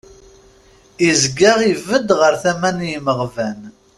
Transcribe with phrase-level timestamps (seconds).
[1.09, 3.59] Izga ibedd ɣer tama n yimaɣban.